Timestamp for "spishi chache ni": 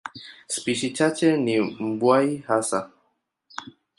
0.47-1.59